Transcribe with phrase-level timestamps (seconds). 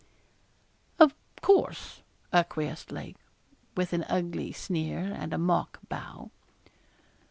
[0.99, 1.13] 'Of
[1.43, 2.01] course,'
[2.33, 3.17] acquiesced Lake,
[3.77, 6.31] with an ugly sneer, and a mock bow.